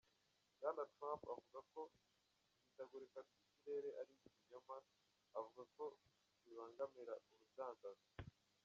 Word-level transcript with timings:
Bwana 0.57 0.83
Trump 0.95 1.21
avuga 1.35 1.59
ko 1.71 1.81
ihindagurika 2.57 3.19
ry'ikirere 3.27 3.89
ari 4.01 4.13
ikinyoma, 4.27 4.75
avuga 5.37 5.61
ko 5.75 5.85
bibangamira 6.43 7.13
urudandazwa. 7.33 8.09